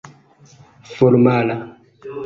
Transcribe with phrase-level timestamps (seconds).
[0.99, 1.57] formala